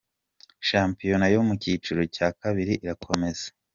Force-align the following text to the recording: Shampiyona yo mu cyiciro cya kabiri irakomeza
Shampiyona 0.67 1.25
yo 1.33 1.41
mu 1.47 1.53
cyiciro 1.61 2.01
cya 2.15 2.27
kabiri 2.41 2.73
irakomeza 2.83 3.45